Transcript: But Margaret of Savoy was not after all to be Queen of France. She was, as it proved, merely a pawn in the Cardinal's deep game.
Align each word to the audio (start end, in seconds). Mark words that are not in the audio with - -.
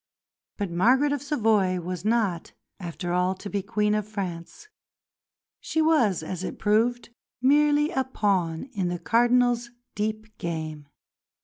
But 0.57 0.71
Margaret 0.71 1.11
of 1.13 1.21
Savoy 1.21 1.79
was 1.79 2.03
not 2.03 2.53
after 2.79 3.13
all 3.13 3.35
to 3.35 3.51
be 3.51 3.61
Queen 3.61 3.93
of 3.93 4.07
France. 4.07 4.67
She 5.59 5.79
was, 5.79 6.23
as 6.23 6.43
it 6.43 6.57
proved, 6.57 7.09
merely 7.39 7.91
a 7.91 8.03
pawn 8.03 8.63
in 8.73 8.87
the 8.87 8.97
Cardinal's 8.97 9.69
deep 9.93 10.39
game. 10.39 10.87